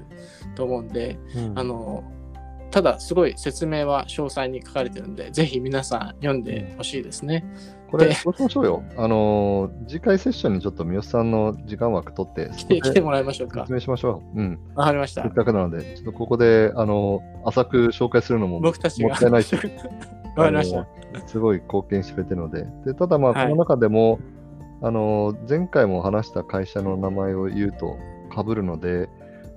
[0.56, 2.04] と思うんで、うんあの
[2.72, 7.46] ただすごい説明は詳細に書かれてるんでぜひ皆さん読んでほしいですね。
[7.92, 8.84] これ、でそうしましょうよ。
[8.98, 13.74] あのー次回セッションにちょっと三好さんの時間枠取って、来 て来てもらいましょうか説。
[13.74, 14.40] 明しましょう。
[14.40, 14.60] うん。
[14.76, 15.32] わかりましたせっ。
[15.32, 19.14] かくなので、ちょっとここで、あのー浅く紹介するのもも僕たちが。
[19.16, 19.54] ったいないし、
[20.38, 20.88] わかりました。
[21.28, 22.66] すごい貢献してくれてるので。
[22.86, 24.20] でただまあ、はいこの中でも、
[24.82, 27.98] あのー前回も話した会社の名前を言うと
[28.34, 29.10] 被るので、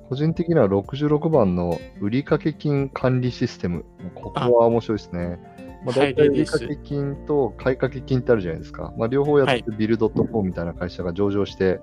[0.08, 3.84] 個人的には66番の売掛金管理システム。
[4.14, 5.38] ここは面白いですね。
[5.84, 8.92] まあ、大体売掛金と買掛金ってあるじゃないですか。
[8.96, 11.80] まあ、両方やってるビルドットコムみたいな会社が上場して、はい、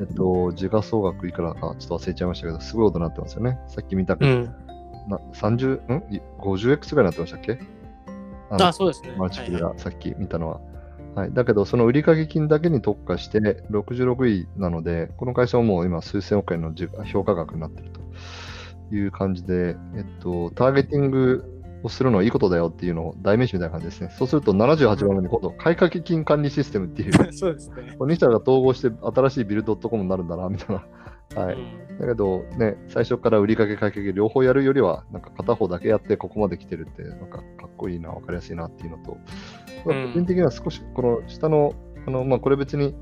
[0.00, 3.58] えっと、時価総額いくらかちょっと忘れちゃいましたけど、すごいことになってますよね。
[3.68, 4.44] さっき見たけど、うん、
[5.08, 6.04] な30、ん
[6.38, 7.58] ?50x ぐらいになってましたっけ？
[8.50, 9.14] あそうですね。
[9.16, 10.60] マルチプルがさっき見たのは。
[11.14, 16.72] はい、だけど、その売掛金だけに特化して66位なので、この会社はもう今数千億円の
[17.06, 24.10] 評価額になっているという感じで、えっと、ターゲティングをするのはいいことだよっていうのを代名詞みたいな感じですね。
[24.16, 27.96] そうすると78番目に今度、買掛金管理システムっていう、 そうですね。
[27.98, 31.42] 2社が統合して新しいビルドットコムになるんだな、みたいな。
[31.42, 31.54] はい。
[31.54, 31.58] う
[31.94, 39.16] ん、だけど、ね、最初から売りかけ買いかけ両方やるよりは、なんか片方だけやってここまで来てるって、なんかかっこいいな、わかりやすいなっていうのと、
[39.84, 41.74] 個人的には少しこの下の、
[42.06, 42.94] あのまあ、これ別に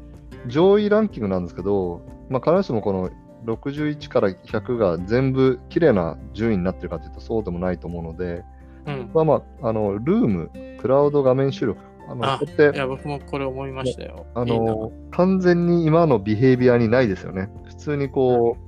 [0.47, 3.11] 上位ランキングなんですけど、まあ、必ずしもこの
[3.45, 8.45] 61から100が全部綺麗な順位になってるかというとそうでもないと思うので、
[8.87, 14.27] うん、まあまあ、あのルーム、クラウド画面出力、あのあっていや僕もこれ思いましたよ。
[14.35, 17.51] あの完全に今の behavior にないですよね。
[17.65, 18.67] 普通にこう、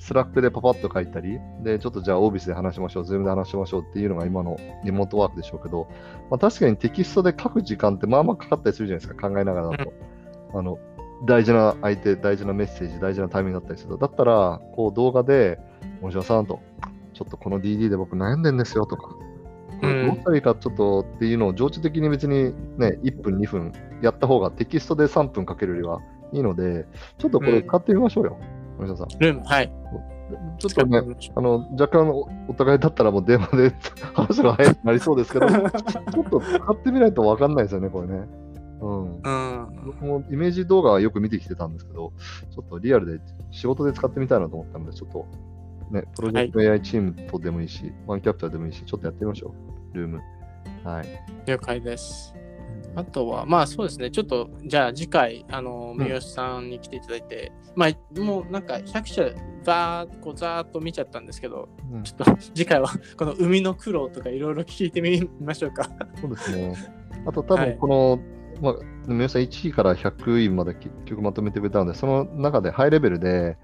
[0.00, 5.88] スラックでパパッと書いたり、で、ちょっとじゃあオービスで話しましょう、ズームで話しましょうっていうのが今のリモートワークでしょうけど、
[6.30, 9.92] まあ、確かにテキストで書く時間ってまあまあかかったりするじゃないですか、考えながらだと。
[10.54, 10.78] あの
[11.24, 15.58] 大事な相手、大事なメッセージ、大事なタイミングだったりすると、だったら、こう動画で、
[16.00, 16.60] 森島さんと、
[17.12, 19.14] ちょっとこの DD で僕悩んでんですよとか、
[19.80, 26.00] どうしたらいいかちょっとっていうのを情緒的に別にね、1分、2分やった方がテキストで3分かけるよりは
[26.32, 26.86] いいので、
[27.18, 28.38] ちょっとこれ買ってみましょうよ、
[28.78, 29.18] 森下さん。
[29.18, 29.72] ルーム、はい。
[30.58, 31.02] ちょっとね、
[31.34, 32.08] あの若干
[32.48, 33.74] お互いだったらもう電話で
[34.14, 38.28] 話が早くなりそうですけど、 ちょっと使ってみないと分かんないですよね、これね。
[38.80, 42.12] うん、うん、僕もイメージ動画はよく見てきてたんですけど、
[42.50, 45.26] ちょっとリアルで仕事で使ってみたいなと思ったので、ちょっと
[45.90, 49.54] ね、プロジェクト AI チームとでもいいし、はい、ワンキャプターでもいいし、ちょっとやってみましょ
[49.92, 50.20] う、ルーム。
[50.84, 51.06] はい。
[51.46, 52.34] 了解です。
[52.96, 59.22] あとは、まあそうですね、ちょっと、じゃあ次回、あの、三好さんに来ていただいて、うん、まあもうなんか100社、
[59.62, 65.88] ざーっと、ざーっと見ちゃったんですけど、うん、ちょっと次回は この海の苦労とかいろいろ聞いてみましょうか。
[66.20, 66.74] そうですね。
[67.26, 68.20] あと多分この、はい、
[68.60, 68.74] まあ、
[69.06, 73.56] 三好さん1位から100位まで結局まとめてくれたので、その中でハイレベルで、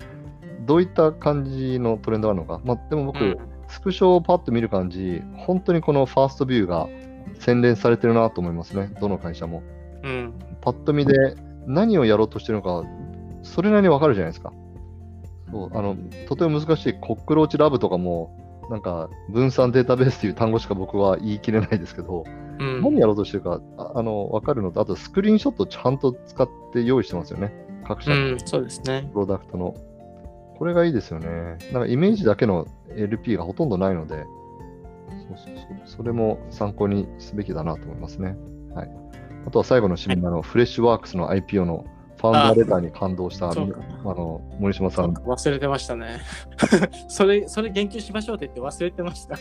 [0.67, 2.61] どういった感じのトレンドがあるのか。
[2.65, 3.37] まあ、でも僕、うん、
[3.69, 6.89] スクショをパッと見る感じ、本当にこのファーストビューが
[7.39, 9.63] 洗練されてるなと思いますね、どの会社も。
[10.03, 12.85] うん、パッと見で何をやろうとしてるのか、
[13.43, 14.53] それなりにわかるじゃないですか。
[15.51, 15.97] そうあの
[16.29, 22.25] とても難しいコックローチラブとかも、なんか分散データベースという単語しか僕は言い切れないですけど、
[22.59, 27.53] うん、何やろうとしてるかああの分かるのと、あとスクリーンショットちゃんと使って用意してますよね、
[27.87, 29.75] 各社の、そうですねプロダクトの。
[30.59, 31.59] これがいいですよね。
[31.73, 34.25] なんかイメージだけの LP がほとんどないので、
[35.29, 38.37] そうそうそうそれも参考にすべきだなと思いますね。
[38.75, 38.91] はい、
[39.47, 41.85] あとは最後の締めの、フレッシュワークスの IPO の
[42.17, 45.13] ファウンダーレターに感動したあの森島さん。
[45.13, 46.21] 忘れてましたね。
[47.09, 49.37] それ、それ言及しましょうって言って忘れてました。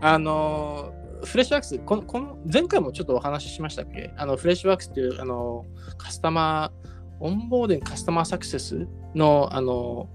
[0.02, 0.92] あの
[1.24, 4.12] フレッシュワークスこの、この前回もちょっとお話ししましたっけ？
[4.16, 5.66] あのフレッシュワークスっていうあの
[5.98, 10.08] カスタマー、 onboarding customer success の、あの、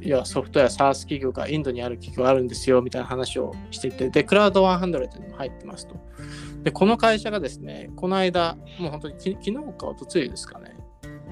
[0.00, 5.96] いやソフトウェア SaaS 企業がインドにある企業があるんですよみたいな話をしていて、で、クラウド100にも入ってますと。
[6.62, 10.76] で、この会社がですね、この間、もう本当にき昨日かおとついですかね、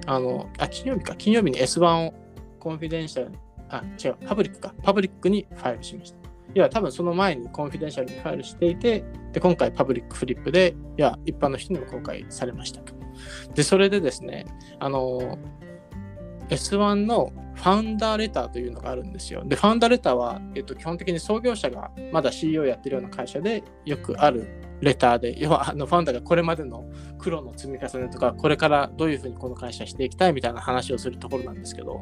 [0.07, 2.15] あの、あ、金曜日か、金曜日に S1 を
[2.59, 3.33] confidential、
[3.69, 6.17] あ、違う、パブリックか、パブリックにファイルしました。
[6.55, 13.02] いや、多分その前に confidential にファイルしていて、で、今回 public flip で、いや、一般の人にも公開されましたと。
[13.55, 14.47] で、それでですね、
[14.79, 15.39] あの、
[16.49, 19.43] S1 の founder letter というのがあるんですよ。
[19.45, 24.49] で、 founder letter は、えっと、基本的に創業者がまだ CEO やってるような会社でよくある
[24.81, 26.85] レターで、要はあの founder がこれまでの
[27.19, 32.01] 苦労の積み重ねとか、これからどういうふうにこの会社していきたいみたいな話をするところなんですけど、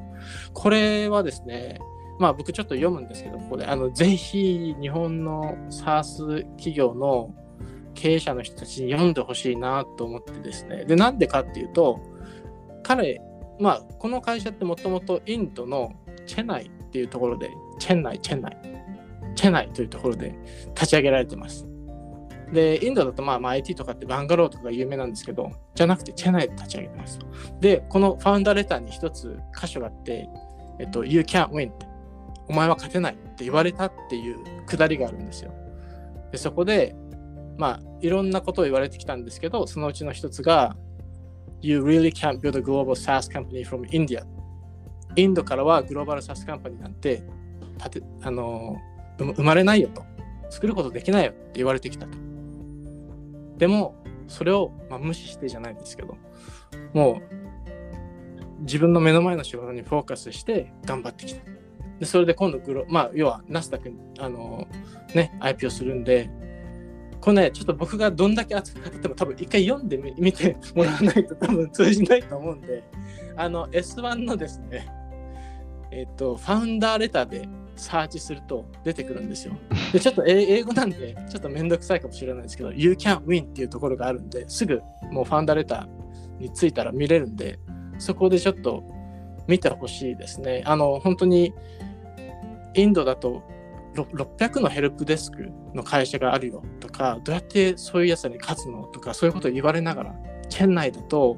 [0.54, 1.78] これはですね、
[2.18, 7.34] まあ僕ちょっと読むんですけど、ここで、あの、ぜひ日本の SARS 企業の
[7.94, 10.84] 経営者の人たちに読んでほしいなと思ってですね。
[10.84, 12.00] で、なんでかっていうと、
[12.82, 13.20] 彼、
[13.58, 15.92] まあ、この会社ってもともとインドの
[16.26, 18.56] チェナイっていうところで、チェンナイ、チェンナイ、
[19.34, 20.34] チェナイというところで
[20.74, 21.66] 立ち上げられてます。
[22.52, 27.18] で、インドだとまあ、まあ、IT とかってバンガローとか有名なんですけど、じゃなくてチェナイで立ち上げてます。
[27.60, 30.28] で、このファウンダーレターに一つ箇所があって、
[30.78, 31.86] えっと、You can't win って、
[32.48, 35.52] お前は勝てないって言われたっていうくだりがあるんですよ。
[36.32, 36.96] で、そこで、
[37.58, 40.76] まあ、いろんなことを言われてきたんですけど、そのうちの一つが、
[41.62, 44.24] You really can't build a global SaaS company from India.
[45.16, 47.22] インドからはグローバル SaaS カンパニーなんて
[47.90, 48.76] てあの
[49.18, 50.04] 生まれないよと。
[50.50, 52.18] 作ることできないよって言われてきたと。
[53.56, 53.94] でも、
[54.26, 56.16] それを、まあ、無視してじゃないですけど、
[56.92, 61.42] もう自分の目の前の仕事にフォーカスして頑張ってきた。
[62.00, 64.66] で、それで今度グロ、まあ、要はナスダックに、あの、
[65.14, 66.30] ね、IPO するんで、
[67.20, 72.82] これね、ちょっと僕がどんだけ熱く語っても多分一回読んでみ見てもらわないと多分通じないと思うんで、
[73.36, 74.88] あの S1 のですね、
[75.90, 79.54] えっ、と、ファウンダーレターでサーチすると出てくるんですよ。
[79.92, 87.58] で、ちょっと英語なんで、ちょっとめんどくさいかもしれないですけど、You can win っていうところがあるんで、すぐもうファウンダーレターに着いたら見れるんで、
[87.98, 88.84] そこでちょっと
[89.46, 90.62] 見てほしいですね。
[90.64, 91.52] あの、本当に
[92.74, 93.42] インドだと
[93.94, 100.14] 600のヘルプデスクの会社があるよとか、どうやってそういうやつに勝つのとか、そういうことを言われながら、
[100.48, 101.36] チェン内だと、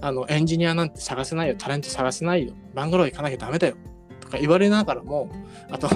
[0.00, 3.76] あの、エンジニアなんて探せないよ、タレント探せないよ、バングロー行かなきゃダメだよ、
[4.20, 5.30] とか言われながらも、
[5.70, 5.88] あと、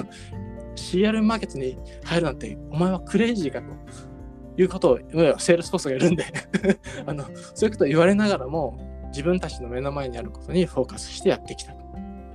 [0.75, 4.97] CR マーケットに入るなんて、お前はクレイジーかということを、
[5.39, 6.25] セールスフォースがいるんで
[7.05, 8.77] あの、そういうことを言われながらも、
[9.09, 11.73] 自分たちの目の前にあることにフォーカスしてやってきた。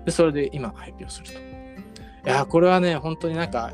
[0.05, 1.52] で、それで今、発表すると。
[2.25, 3.73] いや、これはね、本当になんか、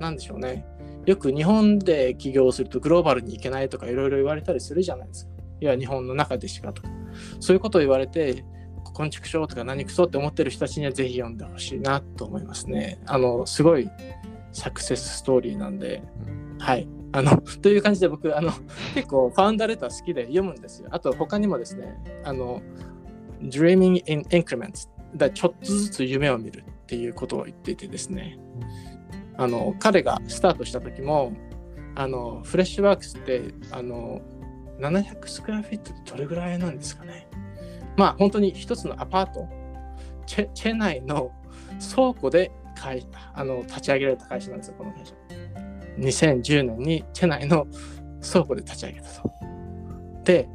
[0.00, 0.66] なんでしょうね。
[1.06, 5.32] よく日本で起業するとグローバルに行けないとかいろいろ言われたりするじゃないですか。
[5.60, 6.88] いや、日本の中でしかとか。
[7.40, 8.44] そういうことを言われて、
[8.92, 12.98] 昆虫症とか何くそって思ってる人たちにはぜひ読んでほしいなと思いますね。
[13.06, 13.88] あの、すごい
[14.52, 16.02] サクセスストーリーなんで、
[16.58, 16.88] はい。
[17.12, 18.52] あの、 という感じで僕、あの、
[18.94, 20.88] 結構ファウンダーレター好きで読むんですよ。
[20.90, 21.94] あと他にもですね、
[22.24, 22.62] あの、
[23.42, 28.38] Dreaming in Increments だちょっとずつ夢を見るっていうことを言っていてですね、
[29.36, 31.32] あの彼がスタートした時も
[31.96, 34.20] あのフレッシュワークスってあの
[34.78, 37.28] 700スクエアフィットってどれぐらいなんですかね。
[37.96, 39.48] まあ本当に一つのアパート
[40.26, 41.32] チェチェ内の
[41.92, 45.14] 倉庫で会あの立ち上げられた会社なんですよこの会社。
[45.98, 47.66] 2010年にチェ内の
[48.22, 49.32] 倉庫で立ち上げたと。
[50.22, 50.48] で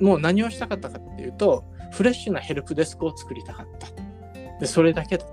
[0.00, 4.03] もう何をしたかったかっていうとフレッシュなヘルプデスクを作りたかった。
[4.64, 5.26] で、それだけだ。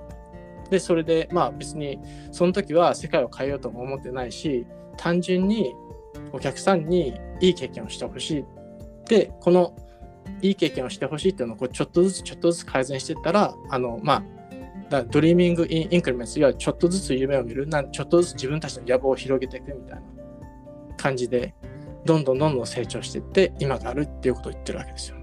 [0.69, 1.99] で、それで、まあ別に、
[2.31, 4.67] その時は世界を変えようとも思ってないし、
[4.97, 5.73] 単純に
[6.33, 8.45] お客さんにいい経験をしてほしい。
[9.07, 9.73] で、この
[10.41, 14.23] いい経験をしてほしいっていうのをこうちょっとずつちょっとずつ改善していったら、あの、まあ、
[14.89, 20.01] だ dreaming in increment、いわちょっとずつ夢を見るな、ちょっとずつ自分たちの野望を広げていくみたいな
[20.97, 21.55] 感じで、
[22.03, 25.20] どんどんどんどん成長していって、今があるっていうことを言ってるわけですよ。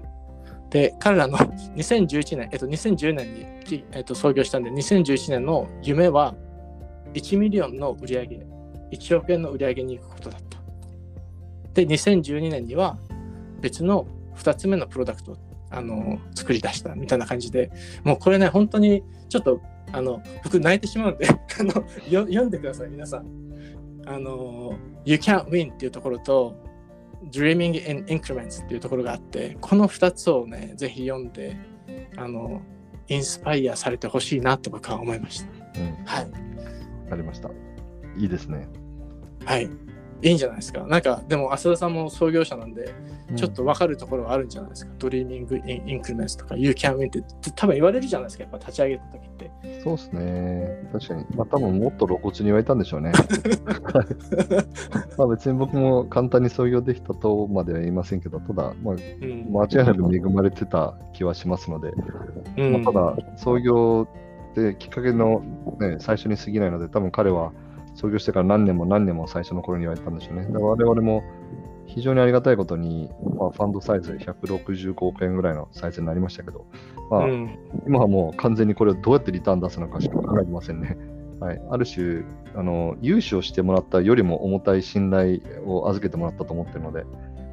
[0.69, 1.37] で、彼らの
[1.75, 3.33] 2011年、えっと、2010年
[3.69, 6.35] に、えっと、創業したんで、2011年の夢は
[7.13, 8.47] 1 million の売り上げ、
[8.91, 10.59] 1億円の売り上げに行くことだった。
[11.73, 12.97] で、2012年には
[13.61, 15.37] 別の2つ目のプロダクトを
[15.71, 17.71] あの作り出したみたいな感じで、
[18.03, 21.71] もうこれね、本当にちょっとあの僕泣いてしまうんで あの
[22.05, 23.25] 読んでください、皆さん。
[24.05, 24.73] あの、
[25.05, 26.55] You can't win っていうところと、
[27.25, 31.57] Dreaming in Increments っていうところがあって、この2つをね、ぜひ読んで、
[32.17, 32.61] あの、
[33.07, 35.47] インスパイアされてほしいなと僕は思いました。
[35.79, 36.23] うん、はい。
[36.23, 37.49] わかりました。
[38.17, 38.67] いいですね。
[39.45, 39.69] はい。
[40.21, 40.85] いいんじゃないですか。
[40.85, 42.93] なんか、でも、浅田さんも創業者なんで、
[43.35, 44.91] ちょっと分かるところはあるんじゃないですか。
[44.91, 47.23] うん、 dreaming in increment とか、You can win って
[47.55, 48.43] 多分言われるじゃないですか。
[48.43, 49.51] やっぱ立ち上げた時って。
[49.83, 50.89] そうですね。
[50.91, 51.25] 確かに。
[51.35, 53.11] まあ、多分もっと露骨に言われたんでしょうね。
[55.17, 59.05] まあ別に僕も簡単に創業できたとまでは言いませんけど、ただ、まあ、間違
[59.83, 61.93] いなく恵まれてた気はしますので、
[62.57, 64.07] うん、まあ、ただ、創業
[64.51, 65.43] ってきっかけの、
[65.79, 67.51] ね、最初に過ぎないので、多分彼は、
[67.99, 70.43] 創業してから何年も何年も最初の頃に言われたんでしょうね。
[70.43, 71.21] だから我々も
[71.85, 76.65] 非常にありがたいことに、まあ、ファンドサイズ165億円ぐらいのサイズになりましたけど、
[77.11, 80.97] まあ、うん、今はもう完全にこれをどうやってリターン出すのかしか考えてませんね。
[81.41, 82.23] はい、ある種
[82.55, 87.05] あの、融資をしてもらったよりも重たい信頼を預けてもらったと思ってるので、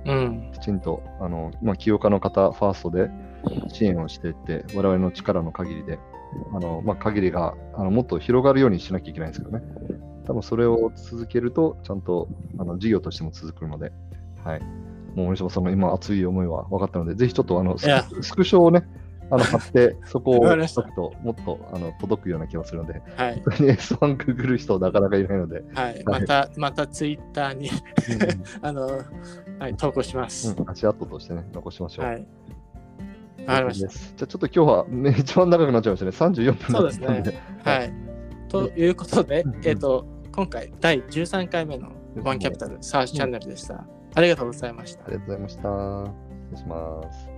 [0.07, 3.11] うん、きちんとあの、まあ、起業家の方ファーストで
[3.73, 5.99] 支援をしていって、我々の力の限りで、
[6.53, 9.65] あのまあ、限りがあのもっと広がるようにしなきゃいけないんですけどね。
[10.27, 13.93] 多分それを続けると、ちゃんとあの事業としても続くので、
[14.45, 14.61] はい。
[15.15, 18.87] もう森島さんの今熱い思いは分かったので、ぜひちょっとあのスクショをね、
[19.31, 27.71] あの貼って、 そこをちょっともっとあの届くような気がするので、はい、S1 くぐる人なかなかいないので、はい、また、またツイッターに
[28.63, 28.89] あの、
[29.59, 30.55] はい、投稿します。
[30.57, 32.07] うん、足跡としてね、残しましょう。
[32.07, 32.27] はい
[33.47, 33.89] わかりました。
[33.89, 36.11] じゃあちょっと今日は、ね、一番長くなっちゃいましたね。
[36.11, 37.41] 34分そうですね。
[37.63, 37.93] はい。
[38.49, 40.05] ということで、えっ、と、
[40.37, 41.91] 今回第13回目の
[42.23, 43.87] ワンキャピタルサーチチャンネルでした。
[44.15, 45.07] ありがとうございました。
[45.07, 45.63] ありがとうございました。
[45.63, 47.36] 失礼します。